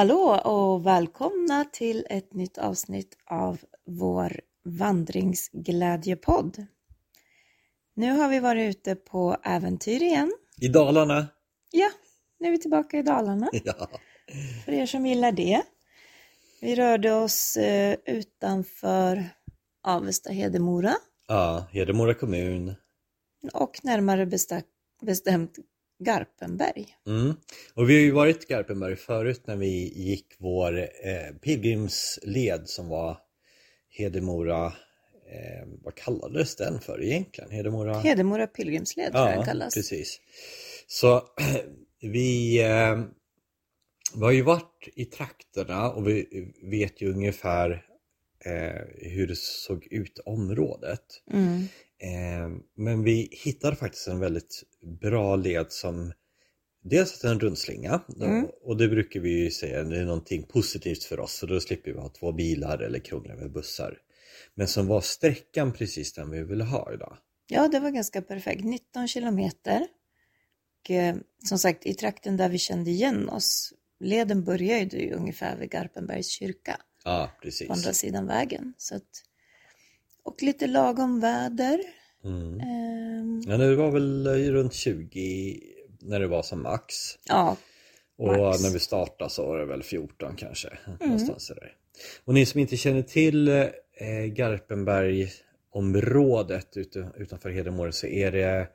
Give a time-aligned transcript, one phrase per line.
[0.00, 6.66] Hallå och välkomna till ett nytt avsnitt av vår vandringsglädjepodd.
[7.94, 10.32] Nu har vi varit ute på äventyr igen.
[10.60, 11.26] I Dalarna.
[11.70, 11.90] Ja,
[12.38, 13.50] nu är vi tillbaka i Dalarna.
[13.64, 13.88] Ja.
[14.64, 15.62] För er som gillar det.
[16.60, 19.28] Vi rörde oss eh, utanför
[19.82, 20.94] Avesta Hedemora
[21.28, 22.74] Ja, Hedemora kommun.
[23.52, 24.26] och närmare
[25.02, 25.58] bestämt
[26.00, 26.86] Garpenberg.
[27.06, 27.34] Mm.
[27.74, 32.88] Och vi har ju varit i Garpenberg förut när vi gick vår eh, pilgrimsled som
[32.88, 33.18] var
[33.90, 37.50] Hedemora, eh, vad kallades den för egentligen?
[37.50, 37.98] Hedemora?
[37.98, 39.74] Hedemora pilgrimsled tror jag den kallas.
[39.74, 40.20] precis.
[40.86, 41.22] Så
[42.00, 43.00] vi, eh,
[44.14, 47.70] vi har ju varit i trakterna och vi vet ju ungefär
[48.44, 51.04] eh, hur det såg ut området.
[51.32, 51.68] Mm.
[52.02, 54.62] Eh, men vi hittade faktiskt en väldigt
[55.00, 56.12] bra led som
[56.82, 58.46] Dels en rundslinga Mm.
[58.62, 61.92] och det brukar vi ju säga det är någonting positivt för oss så då slipper
[61.92, 63.98] vi ha två bilar eller krångla med bussar.
[64.54, 67.16] Men som var sträckan precis den vi ville ha idag.
[67.46, 68.64] Ja, det var ganska perfekt.
[68.64, 69.86] 19 kilometer.
[70.80, 73.72] Och, eh, som sagt, i trakten där vi kände igen oss.
[74.00, 77.66] Leden började ju ungefär vid Garpenbergs kyrka Ja, precis.
[77.68, 78.74] på andra sidan vägen.
[78.76, 79.22] Så att,
[80.22, 81.80] och lite lagom väder.
[82.24, 82.60] Mm.
[82.60, 85.60] Ehm, Ja, det var väl eh, runt 20
[86.00, 86.94] när det var som max.
[87.28, 87.56] ja,
[88.18, 88.62] Och Max.
[88.62, 90.68] när vi startade så var det väl 14 kanske.
[90.68, 90.98] Mm.
[91.00, 91.74] Någonstans där.
[92.24, 93.66] Och ni som inte känner till eh,
[94.32, 98.68] Garpenberg-området ute, utanför Hedemora så är det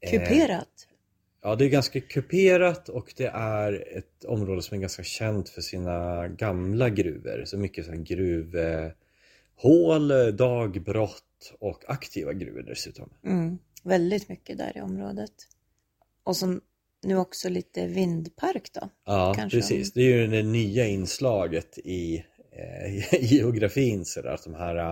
[0.00, 0.88] eh, kuperat.
[1.42, 5.60] Ja, det är ganska kuperat och det är ett område som är ganska känt för
[5.60, 7.42] sina gamla gruvor.
[7.44, 7.98] Så mycket så här
[9.62, 11.22] gruvhål, dagbrott
[11.60, 13.10] och aktiva gruvor dessutom.
[13.24, 15.32] Mm, väldigt mycket där i området.
[16.24, 16.60] Och som
[17.02, 18.88] nu också lite vindpark då.
[19.04, 19.92] Ja, Kanske precis.
[19.92, 24.90] Det är ju det nya inslaget i eh, geografin sådär att de här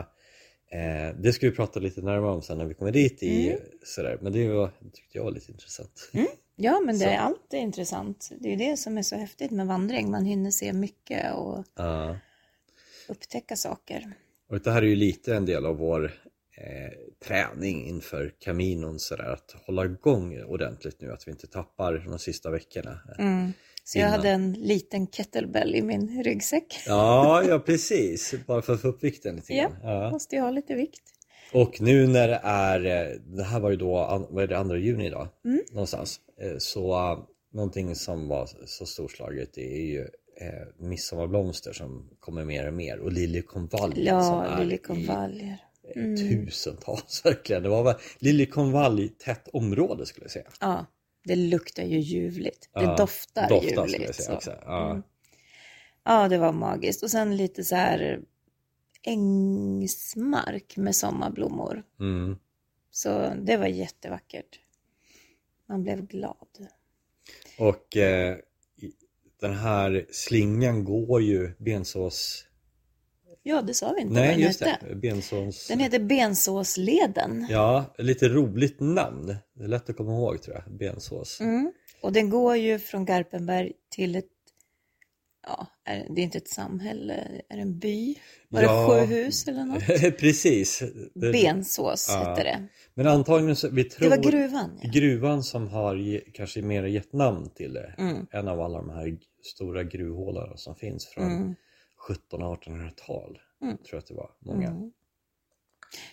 [0.71, 3.61] eh, det ska vi prata lite närmare om sen när vi kommer dit i Mm.
[3.85, 4.19] sådär.
[4.21, 6.11] Men det var, tyckte jag var lite intressant.
[6.57, 8.31] Ja, men det är alltid intressant.
[8.41, 10.11] Det är ju det som är så häftigt med vandring.
[10.11, 12.17] Man hinner se mycket och Ja.
[13.09, 14.13] upptäcka saker.
[14.51, 16.93] Och det här är ju lite en del av vår eh,
[17.27, 22.51] träning inför Caminon sådär att hålla igång ordentligt nu att vi inte tappar de sista
[22.51, 23.01] veckorna.
[23.19, 23.53] Mm.
[23.85, 24.17] Så jag Innan.
[24.19, 26.77] hade en liten kettlebell i min ryggsäck.
[26.87, 28.35] Ja, ja precis.
[28.47, 29.63] Bara för att få upp vikten lite Ja.
[29.69, 29.77] grann.
[29.83, 30.11] Ja.
[30.11, 31.03] Måste ju ha lite vikt.
[31.53, 34.77] Och nu när det är, eh, det här var ju då, vad är det, andra
[34.79, 35.29] juni idag?
[35.45, 35.61] Mm.
[35.73, 36.21] Någonstans.
[36.41, 37.17] Eh, Så
[37.53, 42.99] någonting som var så storslaget det är ju eh, midsommarblomster som kommer mer och mer
[42.99, 45.57] och liljekonvalj som Ja, är liljekonvaljer.
[45.95, 46.17] i Mm.
[46.17, 47.63] tusentals verkligen.
[47.63, 50.51] Det var liljekonvalj tätt område skulle jag säga.
[50.61, 50.87] Ja,
[51.25, 52.69] det luktar ju ljuvligt.
[52.75, 54.15] Det Ja, doftar, doftar skulle jag ljuvligt.
[54.15, 54.51] säga så.
[54.65, 54.91] Ja.
[54.91, 55.03] Mm.
[56.05, 57.03] ja, det var magiskt.
[57.03, 58.21] Och sen lite så här
[59.03, 61.83] ängsmark med sommarblommor.
[62.01, 62.37] Mm.
[62.91, 64.61] Så det var jättevackert.
[65.69, 66.69] Man blev glad.
[67.59, 68.37] Och eh,
[69.45, 72.45] den här slingan går ju bensås...
[73.43, 74.87] Ja, det sa vi inte vad Nej, den just hette.
[74.87, 74.95] det.
[74.95, 75.69] Bensås...
[75.69, 77.47] Den heter Bensåsleden.
[77.51, 79.37] Ja, lite roligt namn.
[79.55, 80.77] Det är lätt att komma ihåg tror jag.
[80.79, 81.41] Bensås.
[81.41, 81.73] Mm.
[82.03, 84.29] Och den går ju från Garpenberg till ett,
[85.47, 88.15] ja, är, det är inte ett samhälle, är det en by?
[88.49, 88.81] Var Ja.
[88.81, 89.87] det sjöhus eller något?
[90.19, 90.83] Precis.
[91.15, 92.19] Det- Bensås Ja.
[92.29, 92.67] hette det.
[92.95, 94.79] Men antagligen så, vi Det tror var gruvan.
[94.83, 94.91] Ja.
[94.93, 97.95] gruvan som har kanske mer gett namn till det.
[97.99, 98.27] Mm.
[98.31, 101.55] En av alla de här stora gruvhålarna som finns från Mm.
[102.09, 103.39] 1700-1800-tal.
[103.63, 103.77] Mm.
[103.77, 104.31] Tror jag att det var.
[104.41, 104.69] Många.
[104.69, 104.93] Mm.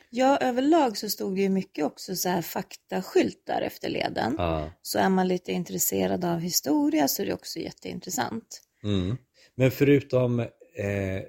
[0.10, 4.36] Ja, överlag så stod det ju mycket också så här faktaskyltar efter leden.
[4.38, 4.70] Ja.
[4.82, 8.62] Så är man lite intresserad av historia så är det också jätteintressant.
[8.84, 9.18] Mm.
[9.56, 11.22] Men förutom eh,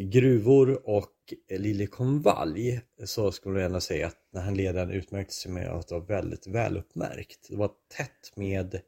[0.00, 1.08] gruvor och
[1.50, 6.04] liljekonvalj så skulle jag ändå säga att den här leden utmärkte sig med att vara
[6.04, 7.46] väldigt väluppmärkt.
[7.50, 8.80] Det var tätt med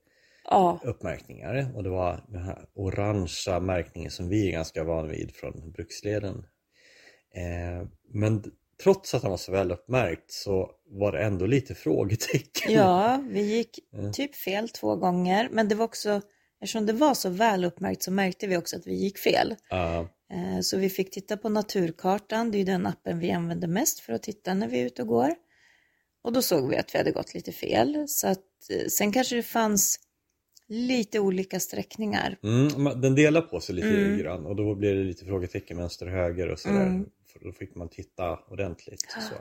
[0.50, 5.34] Ja, uppmärkningar och det var den här orangea märkningen som vi är ganska van vid
[5.34, 6.46] från bruksleden.
[7.34, 8.44] Eh, men
[8.82, 12.72] trots att den var så väl uppmärkt så var det ändå lite frågetecken.
[12.72, 14.12] ja, vi gick Mm.
[14.12, 15.48] typ fel två gånger.
[15.52, 16.20] Men det var också,
[16.64, 19.54] eftersom det var så väl uppmärkt så märkte vi också att vi gick fel.
[19.70, 24.00] Ja, Eh, Så vi fick titta på naturkartan, det är den appen vi använder mest
[24.00, 25.34] för att titta när vi är ute och går.
[26.22, 28.04] Och då såg vi att vi hade gått lite fel.
[28.08, 30.00] Så att, eh, sen kanske det fanns
[30.68, 32.36] lite olika sträckningar.
[32.42, 34.18] mm, den delar på sig lite Mm.
[34.18, 36.86] grann och då blir det lite frågetecken vänster och höger och sådär.
[36.86, 37.06] Mm.
[37.42, 39.00] Då fick man titta ordentligt.
[39.10, 39.34] Så.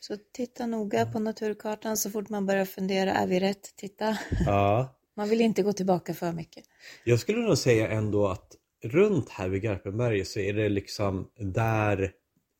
[0.00, 3.76] Så titta noga på naturkartan så fort man börjar fundera, är vi rätt?
[3.76, 4.18] Titta.
[4.46, 4.92] Ja.
[5.16, 6.64] Man vill inte gå tillbaka för mycket.
[7.04, 12.12] Jag skulle nog säga ändå att runt här vid Garpenberg så är det liksom där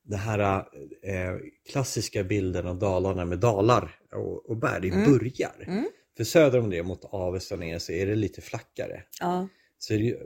[0.04, 0.58] den här
[1.02, 1.36] eh,
[1.70, 5.12] klassiska bilden av Dalarna med dalar och, och berg Mm.
[5.12, 5.64] börjar.
[5.66, 5.84] Mm.
[6.16, 9.02] För söder om det mot Avesta ner så är det lite flackare.
[9.20, 9.48] Ja.
[9.78, 10.16] Så det,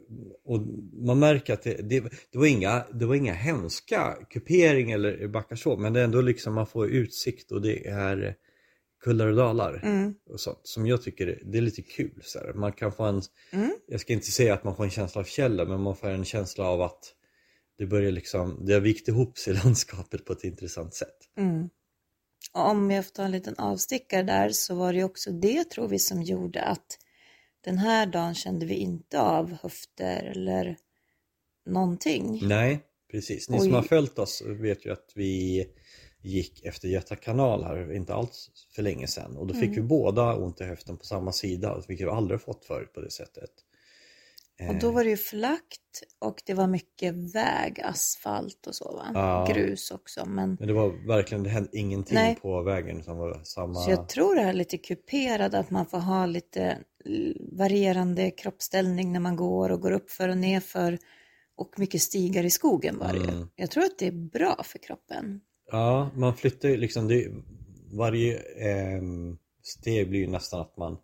[0.44, 0.60] och
[0.92, 2.00] man märker att det, det,
[2.32, 6.20] det, var inga, det var inga hemska kupering eller backar så men det är ändå
[6.20, 8.36] liksom man får utsikt och det är
[9.00, 10.14] kullar och dalar Mm.
[10.30, 12.20] och sånt som jag tycker är- det är lite kul.
[12.24, 12.52] Så här.
[12.52, 13.70] Man kan få en, Mm.
[13.86, 16.24] jag ska inte säga att man får en känsla av fjällen men man får en
[16.24, 17.14] känsla av att
[17.78, 21.16] det börjar liksom, det har vikt ihop sig landskapet på ett intressant sätt.
[21.38, 21.68] Mm.
[22.52, 25.88] Och om jag får ta en liten avstickare där så var det också det tror
[25.88, 26.98] vi som gjorde att
[27.64, 30.76] den här dagen kände vi inte av höfter eller
[31.66, 32.40] någonting.
[32.48, 32.80] Nej,
[33.10, 33.48] precis.
[33.48, 33.64] Ni Oj.
[33.64, 35.66] som har följt oss vet ju att vi
[36.22, 39.74] gick efter Göta kanal här inte alls för länge sedan och då fick Mm.
[39.74, 43.10] vi båda ont i höften på samma sida vilket vi aldrig fått förut på det
[43.10, 43.50] sättet.
[44.68, 49.10] Och då var det ju flackt och det var mycket väg, asfalt och så va?
[49.14, 49.54] Ja.
[49.54, 50.26] Grus också.
[50.26, 52.36] Men Men det var verkligen, det hände ingenting Nej.
[52.42, 53.74] på vägen utan det var samma...
[53.74, 56.78] så jag tror det här är lite kuperad att man får ha lite
[57.52, 60.98] varierande kroppsställning när man går och går upp för och ner för
[61.56, 63.18] och mycket stigar i skogen var det.
[63.18, 63.48] Mm.
[63.56, 65.40] Jag tror att det är bra för kroppen.
[65.70, 67.28] Ja, man flyttar ju liksom, det,
[67.92, 70.98] varje ehm, steg blir ju nästan att man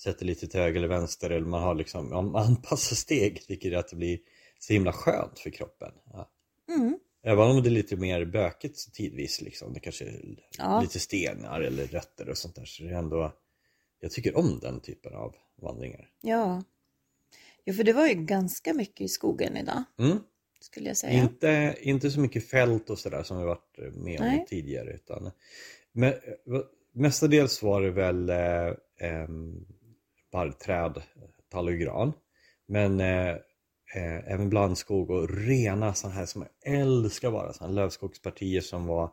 [0.00, 3.78] sätter lite till höger eller vänster eller man har liksom, man anpassar steget vilket gör
[3.78, 4.18] att det blir
[4.58, 5.92] så himla skönt för kroppen.
[6.12, 6.30] Ja.
[6.68, 6.98] Mm.
[7.26, 10.80] Även om det är lite mer bökigt tidvis liksom, det kanske är Ja.
[10.80, 13.32] lite stenar eller rötter och sånt där så det är ändå,
[14.00, 16.10] jag tycker om den typen av vandringar.
[16.20, 16.64] Ja.
[17.64, 20.18] Jo, för det var ju ganska mycket i skogen idag, Mm.
[20.64, 21.12] Skulle jag säga.
[21.12, 24.46] Inte, inte så mycket fält och sådär som vi varit med om Nej.
[24.48, 25.30] tidigare utan
[25.92, 26.18] men, eh,
[26.92, 29.66] mestadels var det väl eh, em,
[30.32, 31.02] barrträd,
[31.50, 32.12] tall och gran
[32.66, 33.30] men eh,
[33.94, 38.86] eh, även blandskog och rena sådana här som jag älskar bara, sådana här lövskogspartier som
[38.86, 39.10] var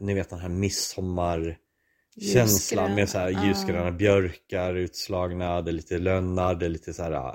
[0.00, 6.54] ni vet den här midsommarkänslan med så här ljusgröna björkar utslagna, det är lite lönnar,
[6.54, 7.34] det är lite så här eh,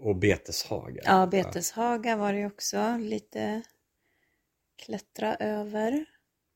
[0.00, 1.02] och beteshagar.
[1.06, 2.96] Ja, beteshaga var det också.
[2.96, 3.62] Lite
[4.82, 6.04] klättra över.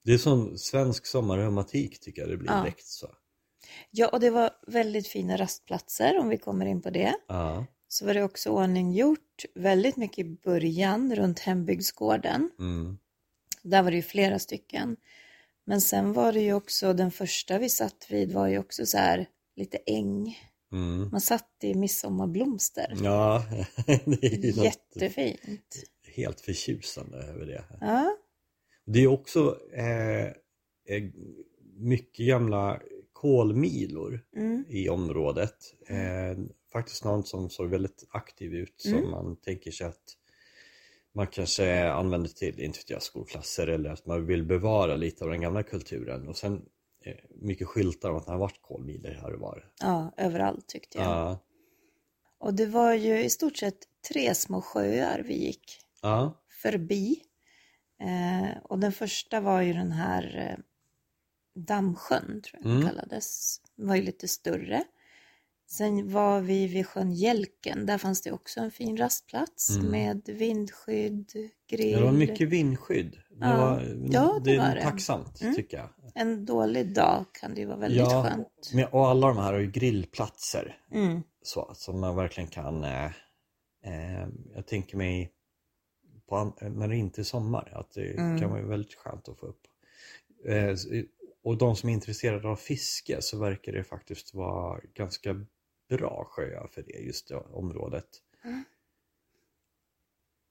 [0.05, 2.61] Det är som svensk sommarromantik tycker jag det blir Ja.
[2.62, 3.06] direkt så.
[3.91, 7.14] Ja, och det var väldigt fina rastplatser om vi kommer in på det.
[7.29, 7.67] Ja.
[7.88, 12.50] Så var det också ordning gjort väldigt mycket i början runt hembygdsgården.
[12.58, 12.99] Mm.
[13.62, 14.96] Där var det ju flera stycken.
[15.64, 18.99] Men sen var det ju också, den första vi satt vid var ju också så
[18.99, 19.26] här
[19.56, 20.38] lite äng.
[20.74, 21.08] Mm.
[21.12, 22.96] Man satt i midsommarblomster.
[23.02, 23.44] Ja,
[23.86, 25.84] det är ju Jättefint.
[26.16, 27.64] helt förtjusande över det.
[27.80, 28.16] Ja,
[28.86, 31.02] Det är också eh, eh,
[31.76, 32.80] mycket gamla
[33.12, 35.56] kolmilor mm, i området.
[35.86, 36.38] Eh,
[36.72, 39.10] faktiskt någon som såg väldigt aktiv ut som Mm.
[39.10, 40.16] man tänker sig att
[41.12, 45.30] man kanske använder till, inte vet jag, skolklasser eller att man vill bevara lite av
[45.30, 46.28] den gamla kulturen.
[46.28, 46.62] Och sen
[47.30, 49.70] mycket skyltar om att det har varit kolmilor här och var.
[49.80, 51.06] ja, överallt tyckte jag.
[51.06, 51.38] Ja.
[52.38, 53.79] Och det var ju i stort sett
[54.12, 56.43] tre små sjöar vi gick Ja.
[56.62, 57.22] förbi.
[58.00, 60.58] Eh, och den första var ju den här eh,
[61.55, 62.88] Dammsjön, tror jag den Mm.
[62.88, 63.60] kallades.
[63.76, 64.84] Den var ju lite större.
[65.78, 67.86] Sen var vi vid sjön Hjälken.
[67.86, 69.90] Där fanns det också en fin rastplats Mm.
[69.90, 71.32] med vindskydd,
[71.70, 71.96] grill.
[71.96, 73.12] Det var mycket vindskydd.
[73.31, 73.56] Det Ja.
[73.56, 75.54] var, Ja, det det var tacksamt Mm.
[75.54, 75.88] tycker jag.
[76.14, 78.48] En dålig dag kan det ju vara väldigt skönt.
[78.74, 80.76] men- och alla de här har ju grillplatser.
[80.93, 81.22] Mm.
[81.43, 83.04] Så, som man verkligen kan eh,
[83.84, 85.31] eh, Jag tänker mig
[86.28, 88.40] på, när det inte är sommar att det Mm.
[88.40, 89.60] kan vara väldigt skönt att få upp.
[90.48, 90.74] Eh,
[91.44, 95.46] och de som är intresserade av fiske så verkar det faktiskt vara ganska
[95.88, 98.08] bra sjöar för det just det området.
[98.44, 98.64] Mm.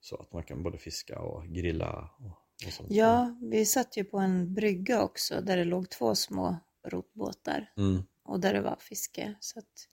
[0.00, 2.88] Så att man kan både fiska och grilla och, och sånt.
[2.90, 7.72] Ja, vi satt ju på en brygga också där det låg två små rotbåtar.
[7.76, 8.02] Mm.
[8.24, 9.34] och där det var fiske.
[9.40, 9.88] Så att,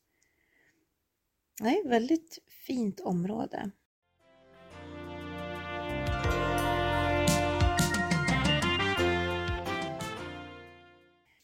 [1.59, 3.71] nej, väldigt fint område.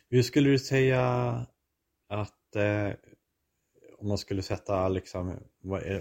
[0.09, 1.01] Hur skulle du säga
[2.07, 2.91] att eh,
[3.99, 5.33] om man skulle sätta liksom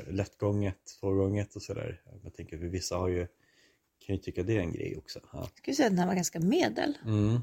[0.07, 2.01] lättgånget, tvågånget och sådär.
[2.23, 3.27] Jag tänker för vissa har ju
[4.07, 5.21] kan ju tycka det är en grej också.
[5.33, 5.39] Ja.
[5.39, 6.99] Jag skulle säga att den här var ganska medel.
[7.05, 7.41] Mm.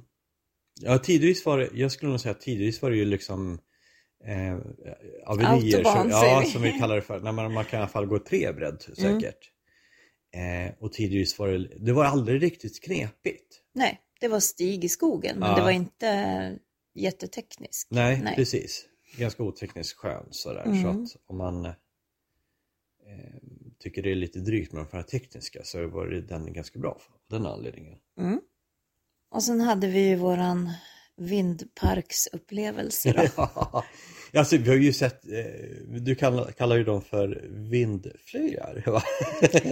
[0.82, 3.60] Ja, tidvis var det, jag skulle nog säga att tidvis var det ju liksom
[4.26, 4.58] eh,
[5.26, 7.20] avenier, Autobahn, som, ja, som vi kallar det för.
[7.20, 9.22] Nej, men man kan i alla fall gå tre bredd Mm.
[9.22, 9.50] säkert.
[10.36, 13.62] Eh, och tidvis var det, det var aldrig riktigt knepigt.
[13.74, 15.56] Nej, det var stig i skogen, men Ja.
[15.56, 16.58] det var inte
[16.96, 17.92] jättetekniskt.
[17.92, 18.36] Nej, Nej.
[18.36, 18.86] precis.
[19.18, 20.64] Ganska oteknisk skön sådär.
[20.64, 21.04] Så Mm.
[21.04, 21.74] att om man eh,
[23.80, 26.98] tycker det är lite drygt med de här tekniska så var det den ganska bra
[27.00, 27.98] för den anledningen.
[28.20, 28.42] Mm.
[29.32, 30.72] Och sen hade vi ju våran
[31.18, 33.28] vindparksupplevelse då.
[33.38, 33.84] Ja,
[34.40, 35.44] alltså vi har ju sett, eh,
[36.00, 39.04] du kallar, kallar ju dem för vindflöjar va?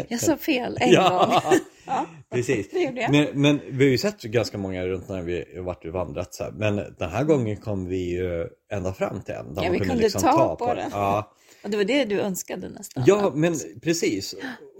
[0.07, 0.93] Jag sa fel en gång.
[0.95, 1.43] Ja,
[1.85, 2.67] Ja, precis.
[3.09, 6.33] Men, men vi har ju sett ganska många runt när vi har varit och vandrat
[6.33, 6.51] så här.
[6.51, 9.53] Men den här gången kom vi ju ända fram till en.
[9.55, 10.89] Ja, vi kunde ta på den.
[10.93, 13.03] Ja, Och det var det du önskade nästan.
[13.07, 14.35] ja men precis.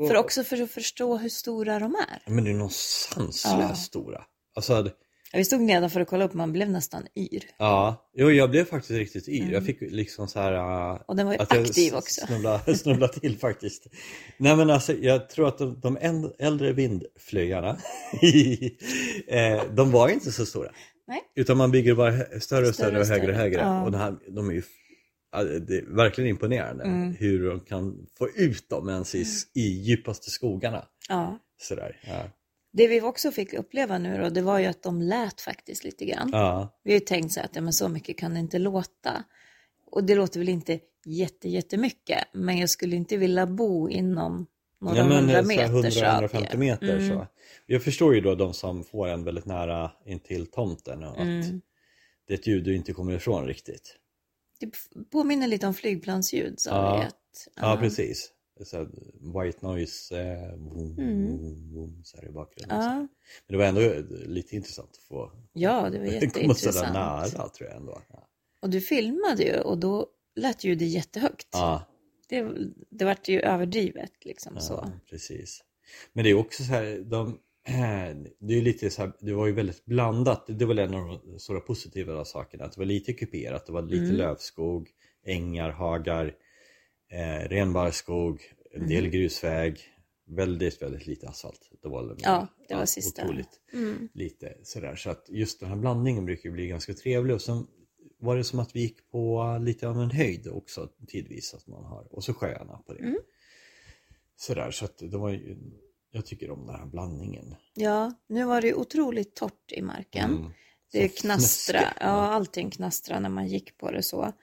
[0.07, 2.31] För också för att förstå hur stora de är.
[2.33, 3.75] Men det är nog sanslöst Ja.
[3.75, 4.21] stora.
[4.55, 4.89] Alltså, Ja,
[5.33, 7.43] Vi stod nedanför och kollade upp, man blev nästan yr.
[7.57, 8.09] ja.
[8.13, 9.41] Jo, jag blev faktiskt riktigt yr.
[9.41, 9.53] Mm.
[9.53, 10.53] Jag fick liksom så här...
[10.93, 12.25] äh, Och den var ju att jag aktiv också.
[12.27, 13.88] Snubblade, snubblade till faktiskt.
[14.38, 17.69] Nej men alltså jag tror att de, de äl- äldre vindflöjarna,
[19.27, 20.71] eh, de var inte så stora.
[21.07, 21.19] Nej.
[21.35, 23.61] Utan man bygger bara större och Större större och högre och högre.
[23.61, 23.83] Ja.
[23.85, 24.63] Och här, de är ju
[25.67, 27.15] det är verkligen imponerande Mm.
[27.19, 30.85] hur de kan få ut dem ens i, i djupaste skogarna.
[31.09, 31.39] Ja.
[31.61, 32.00] Sådär.
[32.07, 32.23] Ja.
[32.74, 36.06] Det vi också fick uppleva nu då, det var ju att de lät faktiskt lite
[36.06, 36.30] grann.
[36.34, 36.80] Ja.
[36.84, 39.24] Vi har ju tänkt så här att ja, men så mycket kan det inte låta.
[39.92, 44.48] Och det låter väl inte jätte, jättemycket, men jag skulle inte vilja bo inom
[44.82, 46.58] några Ja men hundra meters 100-150 radie.
[46.58, 47.10] meter Mm.
[47.10, 47.28] så.
[47.66, 51.62] Jag förstår ju då de som får en väldigt nära intill tomten och att Mm.
[52.28, 53.98] det är ett ljud du inte kommer ifrån riktigt.
[54.60, 54.70] Det
[55.12, 56.98] påminner lite om flygplansljud sa Ja.
[57.00, 57.06] vi.
[57.06, 58.32] Att, Ja, precis.
[58.58, 58.88] Det så här
[59.43, 61.38] white noise, eh, boom, Mm.
[61.38, 62.77] boom, boom, så här i bakgrunden.
[62.81, 63.08] Ja, Men
[63.48, 63.81] det var ändå
[64.25, 66.93] lite intressant att få ja, det var komma sådär jätteintressant.
[66.93, 68.01] nära tror jag ändå.
[68.10, 68.27] Ja.
[68.62, 71.48] Och du filmade ju och då lät ljudet jättehögt.
[71.51, 71.84] Ja,
[72.29, 72.50] Det,
[72.89, 74.74] det vart ju överdrivet liksom så.
[74.74, 75.63] ja, precis.
[76.13, 77.39] Men det är också så här, de,
[78.39, 80.46] det är ju lite så här, det var ju väldigt blandat.
[80.48, 82.65] Det var en av de stora positiva sakerna.
[82.65, 84.15] Att det var lite kuperat, det var lite Mm.
[84.15, 84.89] lövskog,
[85.25, 86.36] ängar, hagar,
[87.12, 88.41] eh, renbarrskog,
[88.74, 89.12] en del Mm.
[89.12, 89.80] grusväg,
[90.27, 91.70] väldigt, väldigt lite asfalt.
[91.82, 93.24] Det var, Ja, det var sista.
[93.24, 94.10] Otroligt Mm.
[94.13, 94.96] lite sådär.
[94.96, 97.36] Så att just den här blandningen brukar bli ganska trevlig.
[97.36, 97.68] Och sen
[98.20, 101.53] var det som att vi gick på lite av en höjd också tidvis.
[101.53, 103.00] Att man har, och så sjöarna på det.
[103.00, 103.18] Mm.
[104.36, 105.58] Sådär, så att det var ju,
[106.12, 107.56] jag tycker om den här blandningen.
[107.74, 110.30] Ja, nu var det otroligt torrt i marken.
[110.38, 110.51] Mm.
[110.91, 111.98] Det Så knastra, fnöske.
[112.01, 114.34] ja allting knastra när man gick på det så.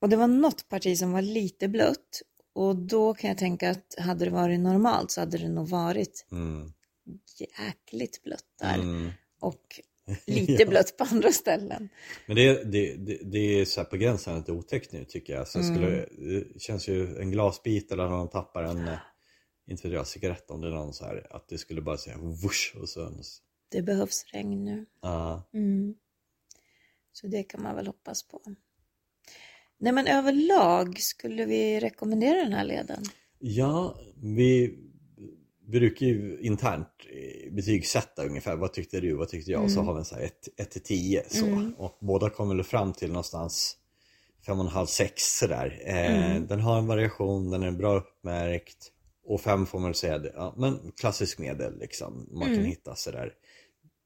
[0.00, 3.94] Och det var något parti som var lite blött och då kan jag tänka att
[3.98, 6.72] hade det varit normalt så hade det nog varit Mm.
[7.38, 9.10] jäkligt blött där Mm.
[9.40, 9.80] och
[10.26, 10.68] lite Ja.
[10.68, 11.88] blött på andra ställen.
[12.26, 15.48] Men det, det, det, det är så på gränsen till otäckt nu tycker jag.
[15.48, 15.74] Så Mm.
[15.74, 16.06] skulle,
[16.52, 18.98] det känns ju en glasbit eller någon tappar en, eh,
[19.66, 21.26] inte vet jag, cigarett om det är någon så här.
[21.30, 23.12] Att det skulle bara säga whoosh och så.
[23.68, 24.86] Det behövs regn nu.
[25.02, 25.48] Ja.
[25.54, 25.94] Mm.
[27.12, 28.42] Så det kan man väl hoppas på.
[29.80, 33.02] Nej men överlag skulle vi rekommendera den här leden.
[33.38, 34.78] Ja, vi
[35.72, 38.56] brukar ju internt eh, betygsätta ungefär.
[38.56, 39.14] Vad tyckte du?
[39.14, 39.62] Vad tyckte jag?
[39.64, 39.86] Och så Mm.
[39.86, 41.46] har vi en så här 1 till 10 så.
[41.46, 41.74] Mm.
[41.78, 43.76] Och båda kommer väl fram till någonstans
[44.46, 45.82] 5,5-6 sådär.
[45.86, 46.46] Eh, Mm.
[46.46, 48.92] Den har en variation, den är bra uppmärkt.
[49.24, 52.28] Och 5 får man väl säga, ja, men klassisk medel liksom.
[52.30, 52.64] Man kan Mm.
[52.66, 53.32] hitta sådär.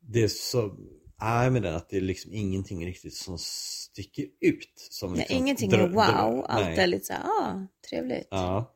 [0.01, 0.77] Det är så
[1.21, 4.75] är med den att det är liksom ingenting riktigt som sticker ut.
[4.91, 6.79] Som Nej, liksom ingenting är wow, allt nej.
[6.79, 8.29] är lite så här, ah, trevligt.
[8.31, 8.71] Ja.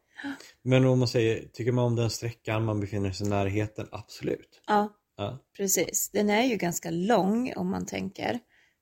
[0.62, 3.88] Men om man säger, tycker man om den sträckan man befinner sig i närheten?
[3.92, 4.62] Absolut.
[4.66, 5.38] Ja, Ja.
[5.57, 6.11] precis.
[6.12, 8.38] Den är ju ganska lång om man tänker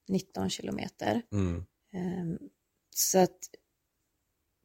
[0.08, 1.22] 19 kilometer.
[1.32, 1.64] Mm.
[1.94, 2.38] Ehm,
[2.90, 3.38] Så att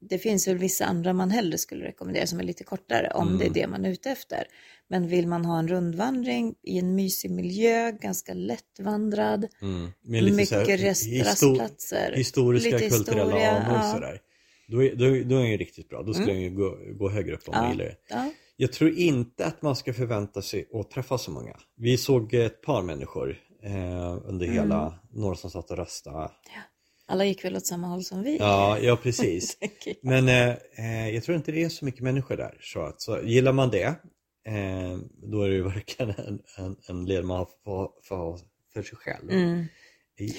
[0.09, 3.39] det finns väl vissa andra man hellre skulle rekommendera som är lite kortare om Mm.
[3.39, 4.43] det är det man är ute efter.
[4.87, 9.89] Men vill man ha en rundvandring i en mysig miljö, ganska lättvandrad, Mm.
[10.03, 10.81] Med lite mycket
[11.25, 13.93] rastplatser, historiska, lite kulturella historia, anor ja.
[13.93, 14.21] sådär.
[14.67, 16.03] Då är, då, då är den ju riktigt bra.
[16.03, 16.43] Då skulle Mm.
[16.43, 17.71] den ju gå, gå högre upp om man Ja.
[17.71, 17.95] gillar det.
[18.09, 18.31] Ja.
[18.57, 21.55] Jag tror inte att man ska förvänta sig att träffa så många.
[21.77, 24.57] Vi såg ett par människor eh, under Mm.
[24.57, 26.31] hela, några som satt och röstade.
[27.11, 28.37] Alla gick väl åt samma håll som vi.
[28.37, 29.57] Ja, ja precis.
[29.85, 29.95] jag.
[30.01, 32.57] Men eh, eh, jag tror inte det är så mycket människor där.
[32.61, 33.85] Så, att, så gillar man det,
[34.47, 38.39] eh, då är det ju verkligen en, en, en led man har för, för,
[38.73, 39.31] för sig själv.
[39.31, 39.65] Mm.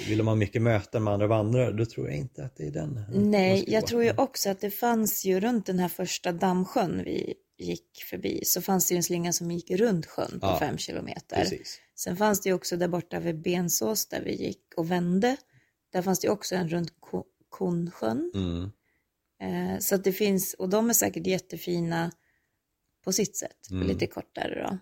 [0.09, 3.05] Vill man mycket möten med andra vandrare, då tror jag inte att det är den.
[3.13, 7.35] Nej, jag tror ju också att det fanns ju runt den här första dammsjön vi
[7.59, 10.79] gick förbi så fanns det ju en slinga som gick runt sjön på Ja, fem
[10.79, 11.37] kilometer.
[11.37, 11.81] Precis.
[11.95, 15.37] Sen fanns det ju också där borta vid Bensås där vi gick och vände.
[15.93, 18.31] Där fanns det också en runt Ko- Konsjön.
[18.35, 18.71] Mm.
[19.43, 22.11] Eh, så att det finns, och de är säkert jättefina
[23.05, 23.87] på sitt sätt, Mm.
[23.87, 24.79] lite kortare då.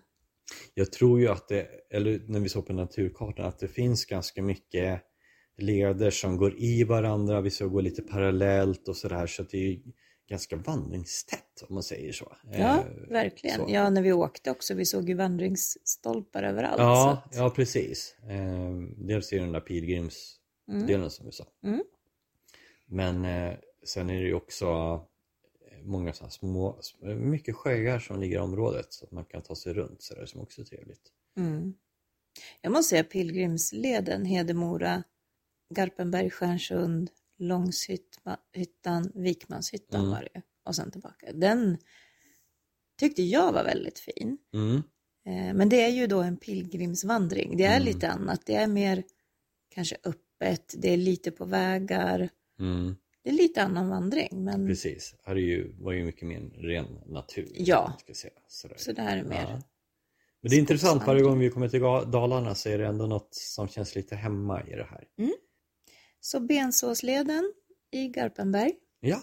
[0.73, 4.41] Jag tror ju att det, eller när vi såg på naturkartan, att det finns ganska
[4.41, 5.01] mycket
[5.57, 9.79] leder som går i varandra, vissa går lite parallellt och sådär så att det är
[10.29, 12.35] ganska vandringstätt om man säger så.
[12.51, 13.55] Ja, Eh, verkligen.
[13.57, 13.65] så.
[13.69, 16.79] Ja, när vi åkte också, vi såg ju vandringsstolpar överallt.
[16.79, 18.15] Ja, att- ja precis.
[18.29, 18.71] Eh,
[19.07, 20.40] dels är det den där pilgrimsdelen
[20.71, 21.09] Mm.
[21.09, 21.45] som vi sa.
[21.63, 21.83] Mm.
[22.85, 24.65] Men eh, sen är det ju också
[25.71, 29.41] eh, många sådana små, sm- mycket sjöar som ligger i området så att man kan
[29.41, 31.11] ta sig runt så där som också är trevligt.
[31.37, 31.73] Mm.
[32.61, 35.03] Jag måste säga pilgrimsleden, Hedemora,
[35.73, 40.11] Garpenberg, Stjärnsund, Långshyttan, Vikmanshyttan Mm.
[40.11, 41.31] var det och sen tillbaka.
[41.33, 41.77] Den
[42.99, 44.37] tyckte jag var väldigt fin.
[44.53, 44.75] Mm.
[45.25, 47.57] Eh, Men det är ju då en pilgrimsvandring.
[47.57, 47.85] Det är Mm.
[47.85, 48.45] lite annat.
[48.45, 49.03] Det är mer
[49.69, 49.97] kanske
[50.41, 52.29] öppet, det är lite på vägar.
[52.59, 52.95] Mm.
[53.23, 54.43] Det är lite annan vandring.
[54.43, 57.51] Men Precis, här är ju, var ju mycket mer en ren natur.
[57.55, 57.93] Ja.
[57.99, 58.33] Ska säga.
[58.47, 58.75] Sådär.
[58.77, 59.41] så det här är mer.
[59.41, 59.61] Ja.
[60.41, 61.81] Men det är intressant, varje gång vi kommer till
[62.11, 65.07] Dalarna så är det ändå något som känns lite hemma i det här.
[66.19, 67.53] Så Bensåsleden
[67.91, 69.21] i Garpenberg, Ja,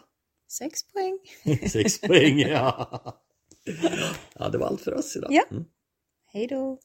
[0.48, 1.18] sex poäng.
[1.68, 2.38] sex poäng.
[2.38, 3.22] Ja.
[4.34, 5.32] ja, det var allt för oss idag.
[5.32, 5.44] Ja.
[5.50, 5.64] Mm.
[6.32, 6.78] Hej då!